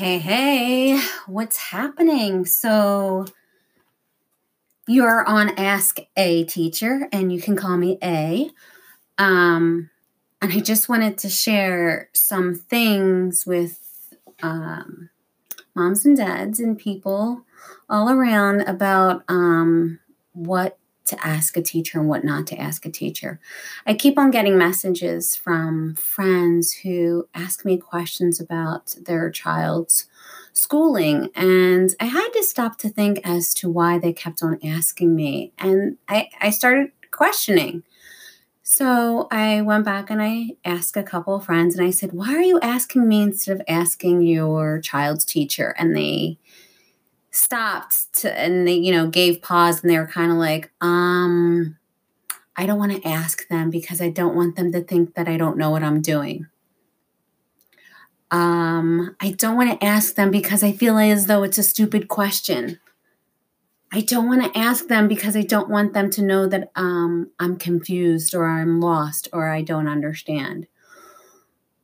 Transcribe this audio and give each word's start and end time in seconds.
Hey, 0.00 0.16
hey, 0.16 0.98
what's 1.26 1.58
happening? 1.58 2.46
So, 2.46 3.26
you're 4.88 5.22
on 5.26 5.50
Ask 5.58 5.98
A 6.16 6.44
Teacher, 6.44 7.06
and 7.12 7.30
you 7.30 7.38
can 7.38 7.54
call 7.54 7.76
me 7.76 7.98
A. 8.02 8.48
Um, 9.18 9.90
and 10.40 10.54
I 10.54 10.60
just 10.60 10.88
wanted 10.88 11.18
to 11.18 11.28
share 11.28 12.08
some 12.14 12.54
things 12.54 13.44
with 13.44 14.14
um, 14.42 15.10
moms 15.74 16.06
and 16.06 16.16
dads 16.16 16.60
and 16.60 16.78
people 16.78 17.44
all 17.90 18.08
around 18.08 18.62
about 18.62 19.22
um, 19.28 20.00
what 20.32 20.78
to 21.10 21.26
ask 21.26 21.56
a 21.56 21.62
teacher 21.62 22.00
and 22.00 22.08
what 22.08 22.24
not 22.24 22.46
to 22.48 22.58
ask 22.58 22.86
a 22.86 22.90
teacher. 22.90 23.38
I 23.86 23.94
keep 23.94 24.18
on 24.18 24.30
getting 24.30 24.58
messages 24.58 25.36
from 25.36 25.94
friends 25.94 26.72
who 26.72 27.28
ask 27.34 27.64
me 27.64 27.76
questions 27.76 28.40
about 28.40 28.96
their 29.04 29.30
child's 29.30 30.06
schooling, 30.52 31.30
and 31.34 31.94
I 32.00 32.06
had 32.06 32.30
to 32.30 32.42
stop 32.42 32.78
to 32.78 32.88
think 32.88 33.20
as 33.24 33.54
to 33.54 33.70
why 33.70 33.98
they 33.98 34.12
kept 34.12 34.42
on 34.42 34.58
asking 34.64 35.14
me. 35.14 35.52
And 35.58 35.98
I, 36.08 36.30
I 36.40 36.50
started 36.50 36.92
questioning. 37.10 37.82
So 38.72 39.26
I 39.32 39.62
went 39.62 39.84
back 39.84 40.10
and 40.10 40.22
I 40.22 40.50
asked 40.64 40.96
a 40.96 41.02
couple 41.02 41.34
of 41.34 41.44
friends 41.44 41.76
and 41.76 41.84
I 41.84 41.90
said, 41.90 42.12
Why 42.12 42.36
are 42.36 42.42
you 42.42 42.60
asking 42.60 43.08
me 43.08 43.22
instead 43.22 43.56
of 43.56 43.66
asking 43.66 44.22
your 44.22 44.80
child's 44.80 45.24
teacher? 45.24 45.74
And 45.76 45.96
they 45.96 46.38
stopped 47.30 48.12
to 48.12 48.38
and 48.38 48.66
they 48.66 48.74
you 48.74 48.92
know 48.92 49.06
gave 49.06 49.40
pause 49.40 49.82
and 49.82 49.90
they 49.90 49.98
were 49.98 50.06
kind 50.06 50.32
of 50.32 50.36
like 50.36 50.70
um 50.80 51.76
i 52.56 52.66
don't 52.66 52.78
want 52.78 52.90
to 52.90 53.08
ask 53.08 53.46
them 53.48 53.70
because 53.70 54.00
i 54.00 54.10
don't 54.10 54.34
want 54.34 54.56
them 54.56 54.72
to 54.72 54.80
think 54.80 55.14
that 55.14 55.28
i 55.28 55.36
don't 55.36 55.56
know 55.56 55.70
what 55.70 55.82
i'm 55.82 56.00
doing. 56.00 56.46
Um 58.32 59.16
i 59.20 59.30
don't 59.32 59.56
want 59.56 59.70
to 59.78 59.86
ask 59.86 60.14
them 60.14 60.30
because 60.30 60.62
i 60.62 60.72
feel 60.72 60.98
as 60.98 61.26
though 61.26 61.42
it's 61.42 61.58
a 61.58 61.62
stupid 61.62 62.08
question. 62.08 62.78
I 63.92 64.02
don't 64.02 64.28
want 64.28 64.44
to 64.44 64.58
ask 64.58 64.86
them 64.86 65.08
because 65.08 65.36
i 65.36 65.42
don't 65.42 65.68
want 65.68 65.94
them 65.94 66.10
to 66.10 66.22
know 66.22 66.46
that 66.46 66.70
um 66.74 67.30
i'm 67.38 67.56
confused 67.56 68.34
or 68.34 68.46
i'm 68.46 68.80
lost 68.80 69.28
or 69.32 69.48
i 69.48 69.62
don't 69.62 69.88
understand. 69.88 70.66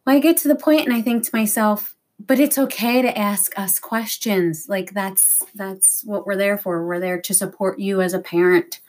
Well 0.05 0.17
i 0.17 0.19
get 0.19 0.37
to 0.39 0.49
the 0.49 0.57
point 0.57 0.87
and 0.87 0.95
i 0.95 1.03
think 1.03 1.25
to 1.25 1.37
myself 1.37 1.96
but 2.19 2.41
it's 2.41 2.59
okay 2.59 3.03
to 3.03 3.19
ask 3.19 3.59
us 3.59 3.79
questions. 3.79 4.67
Like 4.69 4.95
that's 4.95 5.45
that's 5.55 6.03
what 6.05 6.27
we're 6.27 6.37
there 6.37 6.57
for. 6.57 6.87
We're 6.87 7.01
there 7.01 7.21
to 7.21 7.35
support 7.35 7.79
you 7.79 8.01
as 8.01 8.15
a 8.15 8.19
parent 8.19 8.81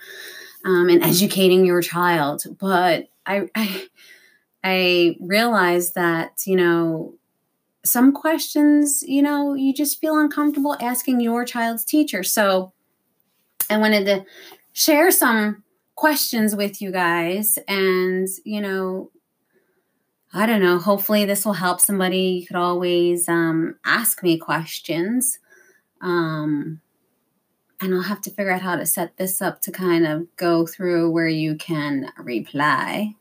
um, 0.65 0.89
and 0.89 1.03
educating 1.03 1.65
your 1.65 1.81
child. 1.81 2.43
But 2.59 3.09
I, 3.25 3.49
I 3.55 3.87
i 4.63 5.15
realize 5.21 5.91
that 5.91 6.41
you 6.47 6.55
know 6.55 7.13
some 7.85 8.11
questions 8.11 9.03
you 9.03 9.21
know 9.21 9.53
you 9.53 9.71
just 9.71 10.01
feel 10.01 10.17
uncomfortable 10.17 10.75
asking 10.81 11.19
your 11.21 11.45
child's 11.45 11.85
teacher. 11.85 12.23
So 12.23 12.71
i 13.69 13.77
wanted 13.77 14.05
to 14.05 14.25
share 14.73 15.11
some 15.11 15.63
questions 15.95 16.55
with 16.55 16.81
you 16.81 16.91
guys 16.91 17.57
and 17.67 18.27
you 18.45 18.61
know 18.61 19.11
I 20.33 20.45
don't 20.45 20.61
know. 20.61 20.77
Hopefully, 20.77 21.25
this 21.25 21.45
will 21.45 21.53
help 21.53 21.79
somebody. 21.79 22.39
You 22.41 22.47
could 22.47 22.55
always 22.57 23.29
um, 23.29 23.75
ask 23.85 24.21
me 24.23 24.37
questions. 24.37 25.39
Um, 26.01 26.81
and 27.79 27.93
I'll 27.93 28.01
have 28.01 28.21
to 28.21 28.31
figure 28.31 28.51
out 28.51 28.61
how 28.61 28.75
to 28.75 28.85
set 28.85 29.17
this 29.17 29.41
up 29.41 29.61
to 29.61 29.71
kind 29.71 30.05
of 30.05 30.27
go 30.35 30.65
through 30.65 31.11
where 31.11 31.27
you 31.27 31.55
can 31.55 32.11
reply 32.17 33.15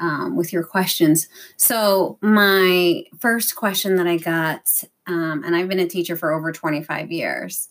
um, 0.00 0.36
with 0.36 0.52
your 0.52 0.64
questions. 0.64 1.28
So, 1.56 2.18
my 2.20 3.04
first 3.18 3.56
question 3.56 3.96
that 3.96 4.06
I 4.06 4.18
got, 4.18 4.84
um, 5.06 5.42
and 5.44 5.54
I've 5.54 5.68
been 5.68 5.78
a 5.78 5.88
teacher 5.88 6.16
for 6.16 6.32
over 6.32 6.52
25 6.52 7.10
years, 7.12 7.68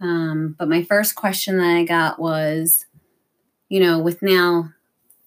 um, 0.00 0.54
but 0.58 0.68
my 0.68 0.82
first 0.82 1.14
question 1.14 1.56
that 1.58 1.76
I 1.76 1.84
got 1.84 2.18
was, 2.18 2.86
you 3.68 3.80
know, 3.80 3.98
with 3.98 4.22
now 4.22 4.72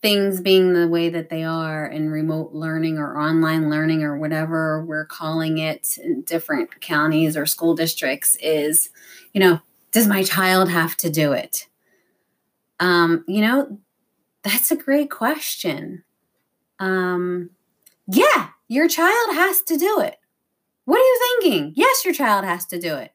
things 0.02 0.42
being 0.42 0.74
the 0.74 0.88
way 0.88 1.10
that 1.10 1.30
they 1.30 1.44
are 1.44 1.86
in 1.86 2.10
remote 2.10 2.54
learning 2.54 2.98
or 2.98 3.20
online 3.20 3.70
learning 3.70 4.04
or 4.04 4.18
whatever 4.18 4.84
we're 4.84 5.06
calling 5.06 5.60
it 5.60 5.98
in 6.04 6.22
different 6.22 6.82
counties 6.82 7.38
or 7.38 7.46
school 7.46 7.76
districts 7.76 8.36
is, 8.42 8.90
you 9.34 9.40
know, 9.40 9.60
does 9.92 10.08
my 10.08 10.24
child 10.24 10.70
have 10.70 10.98
to 10.98 11.10
do 11.10 11.34
it? 11.34 11.68
Um, 12.80 13.24
you 13.28 13.42
know, 13.42 13.78
that's 14.42 14.72
a 14.72 14.76
great 14.76 15.12
question. 15.12 16.04
Um, 16.80 17.52
yeah, 18.08 18.50
your 18.68 18.88
child 18.88 19.36
has 19.36 19.62
to 19.64 19.78
do 19.78 20.00
it. 20.00 20.18
What 20.86 20.98
are 20.98 21.04
you 21.04 21.20
thinking? 21.42 21.74
Yes, 21.76 22.04
your 22.04 22.14
child 22.14 22.44
has 22.44 22.66
to 22.68 22.80
do 22.80 22.96
it. 22.96 23.14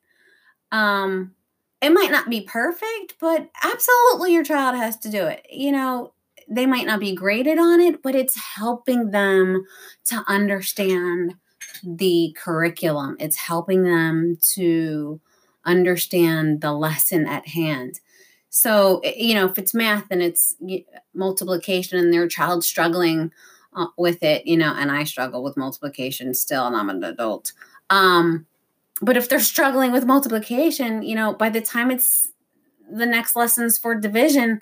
Um, 0.70 1.34
it 1.82 1.90
might 1.90 2.12
not 2.12 2.30
be 2.30 2.42
perfect, 2.42 3.16
but 3.20 3.50
absolutely 3.62 4.32
your 4.32 4.44
child 4.44 4.76
has 4.76 4.96
to 4.98 5.10
do 5.10 5.26
it. 5.26 5.46
You 5.50 5.72
know, 5.72 6.12
they 6.48 6.66
might 6.66 6.86
not 6.86 7.00
be 7.00 7.14
graded 7.14 7.58
on 7.58 7.80
it, 7.80 8.02
but 8.02 8.14
it's 8.14 8.36
helping 8.56 9.10
them 9.10 9.64
to 10.06 10.24
understand 10.28 11.34
the 11.84 12.34
curriculum. 12.38 13.16
It's 13.18 13.36
helping 13.36 13.82
them 13.82 14.38
to 14.54 15.20
understand 15.64 16.60
the 16.60 16.72
lesson 16.72 17.26
at 17.26 17.48
hand. 17.48 18.00
So, 18.48 19.02
you 19.04 19.34
know, 19.34 19.46
if 19.46 19.58
it's 19.58 19.74
math 19.74 20.06
and 20.10 20.22
it's 20.22 20.56
multiplication 21.12 21.98
and 21.98 22.12
their 22.12 22.28
child 22.28 22.64
struggling 22.64 23.32
uh, 23.74 23.88
with 23.98 24.22
it, 24.22 24.46
you 24.46 24.56
know, 24.56 24.72
and 24.74 24.90
I 24.90 25.04
struggle 25.04 25.42
with 25.42 25.56
multiplication 25.56 26.32
still, 26.32 26.66
and 26.66 26.76
I'm 26.76 26.88
an 26.88 27.04
adult. 27.04 27.52
Um, 27.90 28.46
but 29.02 29.16
if 29.16 29.28
they're 29.28 29.40
struggling 29.40 29.92
with 29.92 30.06
multiplication, 30.06 31.02
you 31.02 31.14
know, 31.14 31.34
by 31.34 31.50
the 31.50 31.60
time 31.60 31.90
it's 31.90 32.28
the 32.90 33.04
next 33.04 33.36
lessons 33.36 33.76
for 33.76 33.94
division 33.94 34.60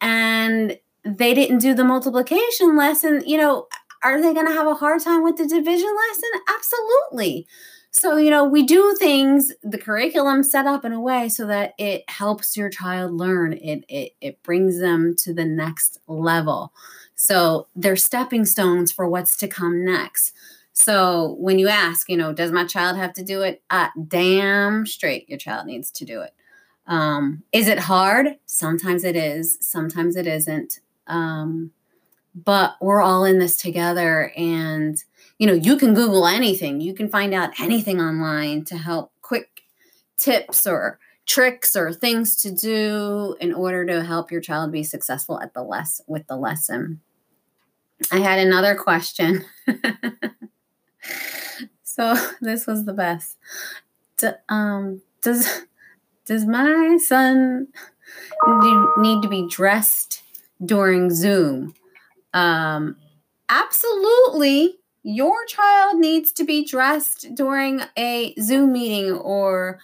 and 0.00 0.78
they 1.04 1.34
didn't 1.34 1.58
do 1.58 1.74
the 1.74 1.84
multiplication 1.84 2.76
lesson, 2.76 3.22
you 3.26 3.36
know, 3.36 3.66
are 4.02 4.20
they 4.20 4.32
going 4.32 4.46
to 4.46 4.52
have 4.52 4.66
a 4.66 4.74
hard 4.74 5.02
time 5.02 5.22
with 5.22 5.36
the 5.36 5.46
division 5.46 5.94
lesson? 6.08 6.30
Absolutely. 6.48 7.46
So, 7.92 8.16
you 8.16 8.30
know, 8.30 8.44
we 8.44 8.62
do 8.62 8.94
things, 8.98 9.52
the 9.62 9.78
curriculum 9.78 10.42
set 10.42 10.66
up 10.66 10.84
in 10.84 10.92
a 10.92 11.00
way 11.00 11.28
so 11.28 11.46
that 11.48 11.74
it 11.76 12.08
helps 12.08 12.56
your 12.56 12.70
child 12.70 13.12
learn. 13.12 13.52
It 13.54 13.84
it 13.88 14.12
it 14.20 14.42
brings 14.44 14.78
them 14.78 15.14
to 15.18 15.34
the 15.34 15.44
next 15.44 15.98
level. 16.06 16.72
So, 17.16 17.66
they're 17.74 17.96
stepping 17.96 18.44
stones 18.44 18.92
for 18.92 19.08
what's 19.08 19.36
to 19.38 19.48
come 19.48 19.84
next. 19.84 20.32
So, 20.72 21.36
when 21.40 21.58
you 21.58 21.68
ask, 21.68 22.08
you 22.08 22.16
know, 22.16 22.32
does 22.32 22.52
my 22.52 22.64
child 22.64 22.96
have 22.96 23.12
to 23.14 23.24
do 23.24 23.42
it? 23.42 23.62
Uh, 23.70 23.88
damn 24.06 24.86
straight 24.86 25.28
your 25.28 25.38
child 25.38 25.66
needs 25.66 25.90
to 25.92 26.04
do 26.04 26.20
it. 26.20 26.32
Um, 26.86 27.42
is 27.52 27.68
it 27.68 27.78
hard? 27.80 28.36
Sometimes 28.46 29.04
it 29.04 29.16
is, 29.16 29.58
sometimes 29.60 30.16
it 30.16 30.26
isn't. 30.26 30.80
Um, 31.10 31.72
but 32.34 32.76
we're 32.80 33.02
all 33.02 33.24
in 33.24 33.38
this 33.38 33.56
together 33.56 34.32
and 34.36 35.02
you 35.38 35.46
know 35.46 35.52
you 35.52 35.76
can 35.76 35.94
google 35.94 36.26
anything. 36.26 36.80
You 36.80 36.94
can 36.94 37.08
find 37.08 37.34
out 37.34 37.58
anything 37.58 38.00
online 38.00 38.64
to 38.66 38.76
help 38.76 39.12
quick 39.20 39.62
tips 40.16 40.66
or 40.66 40.98
tricks 41.26 41.74
or 41.74 41.92
things 41.92 42.36
to 42.36 42.50
do 42.50 43.36
in 43.40 43.52
order 43.52 43.84
to 43.86 44.04
help 44.04 44.30
your 44.30 44.40
child 44.40 44.72
be 44.72 44.82
successful 44.82 45.40
at 45.40 45.54
the 45.54 45.62
less 45.62 46.00
with 46.06 46.26
the 46.26 46.36
lesson. 46.36 47.00
I 48.12 48.18
had 48.18 48.38
another 48.38 48.74
question. 48.74 49.44
So 52.00 52.14
this 52.40 52.66
was 52.66 52.84
the 52.84 52.92
best. 52.92 53.36
D- 54.16 54.28
um, 54.48 55.02
does 55.22 55.66
does 56.24 56.46
my 56.46 56.98
son 56.98 57.66
need 58.96 59.22
to 59.22 59.28
be 59.28 59.48
dressed 59.48 60.19
during 60.64 61.10
Zoom. 61.10 61.74
Um, 62.34 62.96
absolutely, 63.48 64.76
your 65.02 65.44
child 65.46 65.98
needs 65.98 66.32
to 66.32 66.44
be 66.44 66.64
dressed 66.64 67.34
during 67.34 67.82
a 67.98 68.34
Zoom 68.40 68.72
meeting 68.72 69.12
or 69.12 69.80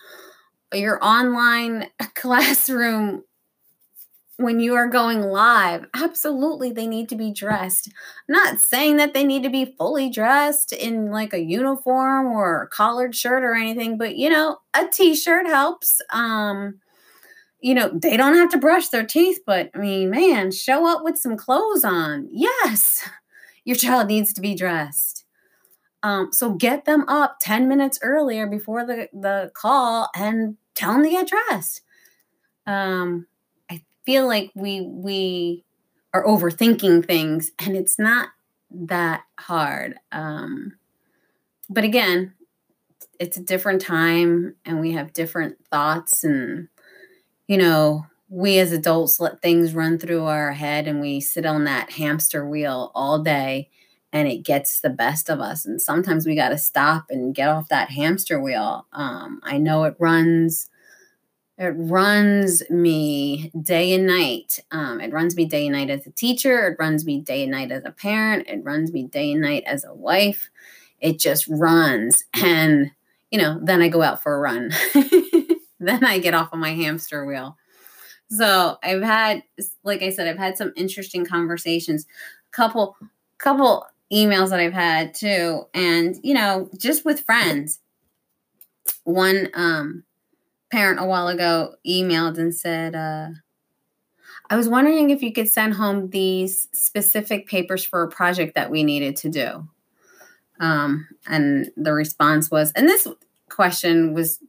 your 0.72 1.02
online 1.02 1.88
classroom 2.14 3.24
when 4.38 4.60
you 4.60 4.74
are 4.74 4.86
going 4.88 5.22
live. 5.22 5.86
Absolutely, 5.94 6.70
they 6.70 6.86
need 6.86 7.08
to 7.08 7.16
be 7.16 7.32
dressed. 7.32 7.88
I'm 8.28 8.34
not 8.34 8.60
saying 8.60 8.98
that 8.98 9.14
they 9.14 9.24
need 9.24 9.42
to 9.44 9.50
be 9.50 9.74
fully 9.78 10.10
dressed 10.10 10.72
in 10.72 11.10
like 11.10 11.32
a 11.32 11.40
uniform 11.40 12.26
or 12.26 12.62
a 12.62 12.68
collared 12.68 13.14
shirt 13.14 13.42
or 13.42 13.54
anything, 13.54 13.96
but 13.96 14.16
you 14.16 14.28
know, 14.28 14.58
a 14.74 14.86
t 14.88 15.14
shirt 15.14 15.46
helps. 15.46 16.00
Um, 16.10 16.80
you 17.66 17.74
know, 17.74 17.90
they 17.92 18.16
don't 18.16 18.36
have 18.36 18.50
to 18.50 18.58
brush 18.58 18.90
their 18.90 19.04
teeth, 19.04 19.40
but 19.44 19.70
I 19.74 19.78
mean, 19.78 20.08
man, 20.08 20.52
show 20.52 20.86
up 20.86 21.02
with 21.02 21.18
some 21.18 21.36
clothes 21.36 21.82
on. 21.82 22.28
Yes, 22.30 23.10
your 23.64 23.74
child 23.74 24.06
needs 24.06 24.32
to 24.34 24.40
be 24.40 24.54
dressed. 24.54 25.24
Um, 26.04 26.28
so 26.32 26.52
get 26.52 26.84
them 26.84 27.04
up 27.08 27.38
10 27.40 27.66
minutes 27.66 27.98
earlier 28.02 28.46
before 28.46 28.86
the, 28.86 29.08
the 29.12 29.50
call 29.52 30.08
and 30.14 30.56
tell 30.76 30.92
them 30.92 31.02
to 31.02 31.10
get 31.10 31.26
dressed. 31.26 31.80
Um, 32.68 33.26
I 33.68 33.82
feel 34.04 34.28
like 34.28 34.52
we 34.54 34.82
we 34.82 35.64
are 36.14 36.24
overthinking 36.24 37.04
things 37.04 37.50
and 37.58 37.76
it's 37.76 37.98
not 37.98 38.28
that 38.70 39.22
hard. 39.40 39.96
Um, 40.12 40.74
but 41.68 41.82
again, 41.82 42.34
it's 43.18 43.36
a 43.36 43.42
different 43.42 43.80
time 43.80 44.54
and 44.64 44.80
we 44.80 44.92
have 44.92 45.12
different 45.12 45.56
thoughts 45.68 46.22
and 46.22 46.68
you 47.48 47.56
know 47.58 48.06
we 48.28 48.58
as 48.58 48.72
adults 48.72 49.20
let 49.20 49.40
things 49.40 49.74
run 49.74 49.98
through 49.98 50.24
our 50.24 50.52
head 50.52 50.88
and 50.88 51.00
we 51.00 51.20
sit 51.20 51.46
on 51.46 51.64
that 51.64 51.92
hamster 51.92 52.46
wheel 52.48 52.90
all 52.94 53.22
day 53.22 53.68
and 54.12 54.26
it 54.28 54.38
gets 54.44 54.80
the 54.80 54.90
best 54.90 55.28
of 55.28 55.40
us. 55.40 55.66
And 55.66 55.80
sometimes 55.80 56.26
we 56.26 56.34
got 56.34 56.48
to 56.50 56.58
stop 56.58 57.06
and 57.10 57.34
get 57.34 57.48
off 57.48 57.68
that 57.68 57.90
hamster 57.90 58.40
wheel. 58.40 58.86
Um, 58.92 59.40
i 59.44 59.58
know 59.58 59.84
it 59.84 59.94
runs 59.98 60.68
it 61.58 61.74
runs 61.76 62.62
me 62.70 63.50
day 63.62 63.94
and 63.94 64.06
night. 64.06 64.60
Um, 64.72 65.00
it 65.00 65.12
runs 65.12 65.36
me 65.36 65.46
day 65.46 65.66
and 65.66 65.74
night 65.74 65.90
as 65.90 66.06
a 66.06 66.10
teacher 66.10 66.68
it 66.68 66.76
runs 66.78 67.04
me 67.06 67.20
day 67.20 67.42
and 67.44 67.52
night 67.52 67.72
as 67.72 67.84
a 67.84 67.92
parent 67.92 68.48
it 68.48 68.64
runs 68.64 68.92
me 68.92 69.04
day 69.04 69.32
and 69.32 69.40
night 69.42 69.64
as 69.66 69.84
a 69.84 69.94
wife. 69.94 70.50
It 71.00 71.18
just 71.18 71.46
runs. 71.48 72.24
And 72.42 72.90
you 73.30 73.38
know 73.40 73.58
then 73.62 73.82
i 73.82 73.88
go 73.88 74.02
out 74.02 74.22
for 74.22 74.34
a 74.36 74.38
run 74.38 74.70
then 75.86 76.04
i 76.04 76.18
get 76.18 76.34
off 76.34 76.52
of 76.52 76.58
my 76.58 76.74
hamster 76.74 77.24
wheel 77.24 77.56
so 78.28 78.76
I've 78.82 79.02
had, 79.02 79.42
like 79.84 80.02
I 80.02 80.10
said, 80.10 80.26
I've 80.26 80.38
had 80.38 80.56
some 80.56 80.72
interesting 80.76 81.24
conversations, 81.24 82.06
couple, 82.50 82.96
couple 83.38 83.86
emails 84.12 84.50
that 84.50 84.60
I've 84.60 84.72
had 84.72 85.14
too, 85.14 85.64
and 85.74 86.16
you 86.22 86.34
know, 86.34 86.68
just 86.76 87.04
with 87.04 87.20
friends. 87.20 87.80
One 89.04 89.48
um, 89.54 90.04
parent 90.70 91.00
a 91.00 91.04
while 91.04 91.28
ago 91.28 91.74
emailed 91.86 92.38
and 92.38 92.54
said, 92.54 92.94
uh, 92.94 93.28
"I 94.50 94.56
was 94.56 94.68
wondering 94.68 95.10
if 95.10 95.22
you 95.22 95.32
could 95.32 95.48
send 95.48 95.74
home 95.74 96.10
these 96.10 96.68
specific 96.72 97.48
papers 97.48 97.84
for 97.84 98.02
a 98.02 98.08
project 98.08 98.54
that 98.54 98.70
we 98.70 98.82
needed 98.82 99.16
to 99.16 99.28
do." 99.28 99.68
Um, 100.58 101.08
and 101.26 101.70
the 101.76 101.92
response 101.92 102.50
was, 102.50 102.72
and 102.72 102.88
this 102.88 103.06
question 103.50 104.14
was, 104.14 104.40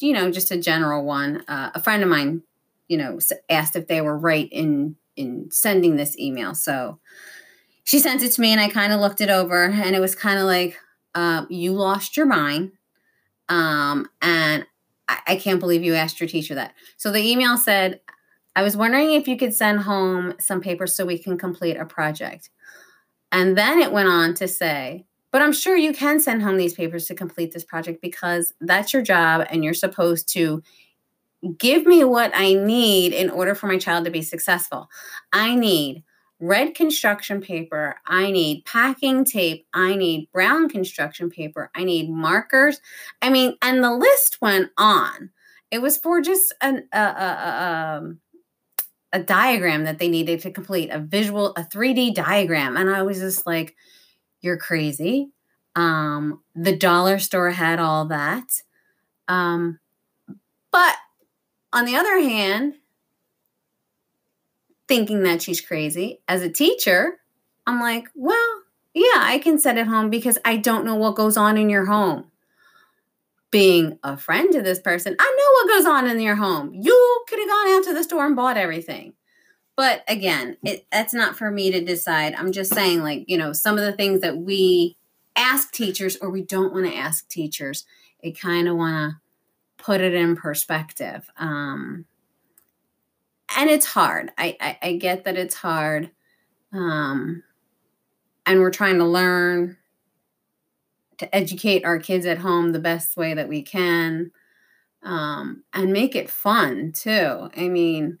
you 0.00 0.12
know, 0.12 0.30
just 0.30 0.50
a 0.50 0.56
general 0.56 1.04
one. 1.04 1.44
Uh, 1.48 1.70
a 1.74 1.82
friend 1.82 2.02
of 2.02 2.08
mine 2.08 2.42
you 2.90 2.96
know, 2.96 3.20
asked 3.48 3.76
if 3.76 3.86
they 3.86 4.00
were 4.00 4.18
right 4.18 4.48
in 4.50 4.96
in 5.16 5.48
sending 5.52 5.96
this 5.96 6.18
email. 6.18 6.54
So 6.54 6.98
she 7.84 8.00
sent 8.00 8.22
it 8.22 8.30
to 8.30 8.40
me, 8.40 8.52
and 8.52 8.60
I 8.60 8.68
kind 8.68 8.92
of 8.92 9.00
looked 9.00 9.20
it 9.20 9.30
over, 9.30 9.64
and 9.64 9.96
it 9.96 10.00
was 10.00 10.14
kind 10.16 10.38
of 10.38 10.46
like, 10.46 10.76
uh, 11.14 11.46
"You 11.48 11.72
lost 11.72 12.16
your 12.16 12.26
mind," 12.26 12.72
um, 13.48 14.08
and 14.22 14.66
I, 15.08 15.18
I 15.28 15.36
can't 15.36 15.60
believe 15.60 15.84
you 15.84 15.94
asked 15.94 16.20
your 16.20 16.28
teacher 16.28 16.54
that. 16.56 16.74
So 16.96 17.12
the 17.12 17.22
email 17.22 17.56
said, 17.56 18.00
"I 18.56 18.62
was 18.62 18.76
wondering 18.76 19.12
if 19.12 19.28
you 19.28 19.36
could 19.36 19.54
send 19.54 19.80
home 19.80 20.34
some 20.40 20.60
papers 20.60 20.94
so 20.94 21.06
we 21.06 21.18
can 21.18 21.38
complete 21.38 21.76
a 21.76 21.86
project." 21.86 22.50
And 23.32 23.56
then 23.56 23.80
it 23.80 23.92
went 23.92 24.08
on 24.08 24.34
to 24.34 24.48
say, 24.48 25.06
but 25.30 25.42
I'm 25.42 25.52
sure 25.52 25.76
you 25.76 25.92
can 25.92 26.20
send 26.20 26.42
home 26.42 26.56
these 26.56 26.74
papers 26.74 27.06
to 27.06 27.14
complete 27.14 27.52
this 27.52 27.64
project 27.64 28.02
because 28.02 28.52
that's 28.60 28.92
your 28.92 29.02
job 29.02 29.46
and 29.50 29.62
you're 29.62 29.74
supposed 29.74 30.28
to 30.30 30.62
give 31.58 31.86
me 31.86 32.04
what 32.04 32.32
I 32.34 32.54
need 32.54 33.12
in 33.12 33.30
order 33.30 33.54
for 33.54 33.66
my 33.66 33.78
child 33.78 34.04
to 34.04 34.10
be 34.10 34.22
successful. 34.22 34.88
I 35.32 35.54
need 35.54 36.04
red 36.40 36.74
construction 36.74 37.40
paper. 37.40 37.96
I 38.06 38.30
need 38.30 38.64
packing 38.64 39.24
tape. 39.24 39.66
I 39.74 39.94
need 39.94 40.28
brown 40.32 40.68
construction 40.68 41.30
paper. 41.30 41.70
I 41.74 41.84
need 41.84 42.10
markers. 42.10 42.80
I 43.22 43.30
mean, 43.30 43.56
and 43.62 43.84
the 43.84 43.92
list 43.92 44.38
went 44.40 44.70
on. 44.76 45.30
It 45.70 45.80
was 45.80 45.96
for 45.96 46.20
just 46.20 46.52
an, 46.60 46.88
a, 46.92 46.98
a, 46.98 47.02
a, 47.02 47.98
um, 47.98 48.20
a 49.12 49.20
diagram 49.20 49.84
that 49.84 49.98
they 49.98 50.08
needed 50.08 50.40
to 50.40 50.50
complete, 50.50 50.90
a 50.90 50.98
visual, 50.98 51.52
a 51.56 51.62
3D 51.62 52.14
diagram. 52.14 52.76
And 52.76 52.90
I 52.90 53.02
was 53.02 53.18
just 53.18 53.46
like, 53.46 53.76
you're 54.40 54.56
crazy. 54.56 55.30
Um, 55.76 56.42
the 56.54 56.76
dollar 56.76 57.18
store 57.18 57.50
had 57.50 57.78
all 57.78 58.06
that. 58.06 58.62
Um, 59.28 59.78
but 60.70 60.96
on 61.72 61.84
the 61.84 61.96
other 61.96 62.18
hand, 62.18 62.74
thinking 64.88 65.22
that 65.22 65.42
she's 65.42 65.60
crazy, 65.60 66.20
as 66.26 66.42
a 66.42 66.50
teacher, 66.50 67.20
I'm 67.66 67.80
like, 67.80 68.08
well, 68.14 68.62
yeah, 68.92 69.04
I 69.16 69.38
can 69.38 69.58
set 69.58 69.78
it 69.78 69.86
home 69.86 70.10
because 70.10 70.38
I 70.44 70.56
don't 70.56 70.84
know 70.84 70.96
what 70.96 71.14
goes 71.14 71.36
on 71.36 71.56
in 71.56 71.70
your 71.70 71.86
home. 71.86 72.24
Being 73.52 73.98
a 74.02 74.16
friend 74.16 74.52
to 74.52 74.62
this 74.62 74.80
person, 74.80 75.16
I 75.18 75.36
know 75.38 75.52
what 75.52 75.78
goes 75.78 75.86
on 75.86 76.08
in 76.08 76.20
your 76.20 76.36
home. 76.36 76.72
You 76.74 77.24
could 77.28 77.38
have 77.38 77.48
gone 77.48 77.68
out 77.76 77.84
to 77.84 77.94
the 77.94 78.04
store 78.04 78.26
and 78.26 78.36
bought 78.36 78.56
everything. 78.56 79.14
But 79.80 80.04
again, 80.08 80.58
it, 80.62 80.84
that's 80.92 81.14
not 81.14 81.38
for 81.38 81.50
me 81.50 81.70
to 81.70 81.82
decide. 81.82 82.34
I'm 82.34 82.52
just 82.52 82.74
saying, 82.74 83.02
like, 83.02 83.24
you 83.28 83.38
know, 83.38 83.54
some 83.54 83.78
of 83.78 83.84
the 83.86 83.94
things 83.94 84.20
that 84.20 84.36
we 84.36 84.98
ask 85.36 85.72
teachers 85.72 86.18
or 86.20 86.28
we 86.28 86.42
don't 86.42 86.74
want 86.74 86.84
to 86.84 86.94
ask 86.94 87.26
teachers, 87.30 87.86
it 88.18 88.38
kind 88.38 88.68
of 88.68 88.76
want 88.76 89.14
to 89.14 89.82
put 89.82 90.02
it 90.02 90.12
in 90.12 90.36
perspective. 90.36 91.30
Um, 91.38 92.04
and 93.56 93.70
it's 93.70 93.86
hard. 93.86 94.32
I, 94.36 94.54
I, 94.60 94.78
I 94.82 94.92
get 94.96 95.24
that 95.24 95.38
it's 95.38 95.54
hard. 95.54 96.10
Um, 96.74 97.42
and 98.44 98.60
we're 98.60 98.70
trying 98.70 98.98
to 98.98 99.06
learn 99.06 99.78
to 101.16 101.34
educate 101.34 101.86
our 101.86 101.98
kids 101.98 102.26
at 102.26 102.36
home 102.36 102.72
the 102.72 102.80
best 102.80 103.16
way 103.16 103.32
that 103.32 103.48
we 103.48 103.62
can 103.62 104.30
um, 105.02 105.64
and 105.72 105.90
make 105.90 106.14
it 106.14 106.28
fun 106.28 106.92
too. 106.92 107.48
I 107.56 107.68
mean, 107.68 108.18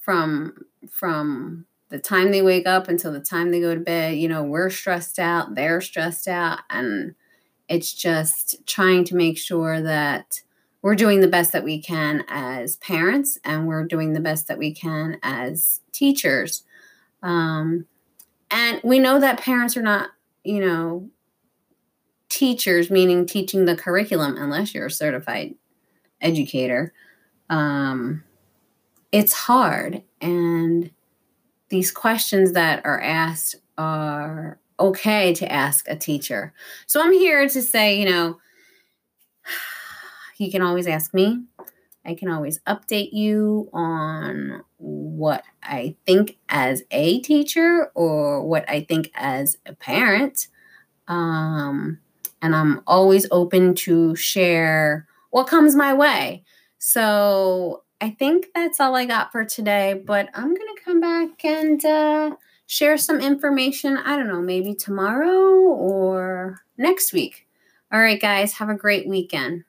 from 0.00 0.64
from 0.90 1.66
the 1.88 1.98
time 1.98 2.30
they 2.30 2.42
wake 2.42 2.66
up 2.66 2.88
until 2.88 3.12
the 3.12 3.20
time 3.20 3.50
they 3.50 3.60
go 3.60 3.74
to 3.74 3.80
bed, 3.80 4.16
you 4.16 4.28
know, 4.28 4.42
we're 4.42 4.70
stressed 4.70 5.18
out, 5.18 5.54
they're 5.54 5.80
stressed 5.80 6.26
out, 6.26 6.60
and 6.70 7.14
it's 7.68 7.92
just 7.92 8.66
trying 8.66 9.04
to 9.04 9.16
make 9.16 9.38
sure 9.38 9.80
that 9.80 10.42
we're 10.82 10.94
doing 10.94 11.20
the 11.20 11.28
best 11.28 11.52
that 11.52 11.64
we 11.64 11.80
can 11.80 12.24
as 12.28 12.76
parents 12.76 13.38
and 13.44 13.66
we're 13.66 13.86
doing 13.86 14.12
the 14.12 14.20
best 14.20 14.48
that 14.48 14.58
we 14.58 14.72
can 14.72 15.18
as 15.22 15.80
teachers. 15.92 16.64
Um, 17.22 17.86
and 18.50 18.80
we 18.84 18.98
know 18.98 19.18
that 19.18 19.40
parents 19.40 19.76
are 19.76 19.82
not, 19.82 20.10
you 20.42 20.60
know, 20.60 21.08
teachers, 22.28 22.90
meaning 22.90 23.24
teaching 23.24 23.64
the 23.64 23.76
curriculum, 23.76 24.36
unless 24.36 24.74
you're 24.74 24.86
a 24.86 24.90
certified 24.90 25.54
educator. 26.20 26.92
Um, 27.48 28.24
it's 29.10 29.32
hard. 29.32 30.02
And 30.24 30.90
these 31.68 31.92
questions 31.92 32.52
that 32.52 32.84
are 32.86 33.00
asked 33.00 33.56
are 33.76 34.58
okay 34.80 35.34
to 35.34 35.52
ask 35.52 35.86
a 35.86 35.96
teacher. 35.96 36.54
So 36.86 37.02
I'm 37.02 37.12
here 37.12 37.46
to 37.46 37.62
say, 37.62 37.98
you 37.98 38.08
know, 38.08 38.38
you 40.38 40.50
can 40.50 40.62
always 40.62 40.86
ask 40.86 41.12
me. 41.12 41.44
I 42.06 42.14
can 42.14 42.30
always 42.30 42.58
update 42.60 43.12
you 43.12 43.68
on 43.72 44.62
what 44.78 45.44
I 45.62 45.96
think 46.06 46.38
as 46.48 46.82
a 46.90 47.20
teacher 47.20 47.90
or 47.94 48.42
what 48.42 48.68
I 48.68 48.80
think 48.80 49.10
as 49.14 49.58
a 49.66 49.74
parent. 49.74 50.48
Um, 51.06 51.98
and 52.40 52.56
I'm 52.56 52.82
always 52.86 53.26
open 53.30 53.74
to 53.76 54.16
share 54.16 55.06
what 55.30 55.48
comes 55.48 55.74
my 55.74 55.92
way. 55.94 56.44
So 56.78 57.83
I 58.00 58.10
think 58.10 58.48
that's 58.54 58.80
all 58.80 58.94
I 58.96 59.06
got 59.06 59.32
for 59.32 59.44
today, 59.44 59.94
but 60.04 60.28
I'm 60.34 60.54
going 60.54 60.74
to 60.76 60.82
come 60.84 61.00
back 61.00 61.44
and 61.44 61.84
uh, 61.84 62.36
share 62.66 62.98
some 62.98 63.20
information. 63.20 63.96
I 63.96 64.16
don't 64.16 64.28
know, 64.28 64.42
maybe 64.42 64.74
tomorrow 64.74 65.58
or 65.58 66.60
next 66.76 67.12
week. 67.12 67.46
All 67.92 68.00
right, 68.00 68.20
guys, 68.20 68.54
have 68.54 68.68
a 68.68 68.74
great 68.74 69.08
weekend. 69.08 69.64